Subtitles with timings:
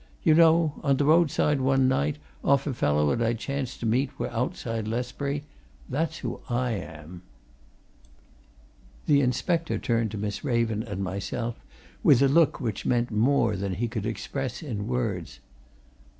[0.23, 4.09] "You know on t' roadside one night, off a fellow 'at I chanced to meet
[4.17, 5.43] wi' outside Lesbury.
[5.87, 7.21] That's who I am!"
[9.05, 11.63] The inspector turned to Miss Raven and myself
[12.01, 15.39] with a look which meant more than he could express in words.